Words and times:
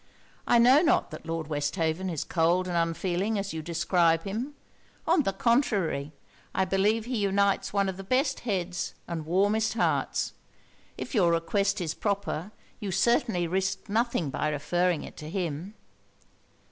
I 0.47 0.57
know 0.57 0.81
not 0.81 1.11
that 1.11 1.27
Lord 1.27 1.45
Westhaven 1.47 2.09
is 2.09 2.23
cold 2.23 2.67
and 2.67 2.75
unfeeling 2.75 3.37
as 3.37 3.53
you 3.53 3.61
describe 3.61 4.23
him: 4.23 4.55
on 5.05 5.21
the 5.21 5.31
contrary, 5.31 6.11
I 6.55 6.65
believe 6.65 7.05
he 7.05 7.17
unites 7.17 7.71
one 7.71 7.87
of 7.87 7.97
the 7.97 8.03
best 8.03 8.39
heads 8.39 8.95
and 9.07 9.27
warmest 9.27 9.75
hearts. 9.75 10.33
If 10.97 11.13
your 11.13 11.31
request 11.33 11.79
is 11.81 11.93
proper, 11.93 12.51
you 12.79 12.89
certainly 12.91 13.45
risk 13.45 13.89
nothing 13.89 14.31
by 14.31 14.49
referring 14.49 15.03
it 15.03 15.15
to 15.17 15.29
him.' 15.29 15.75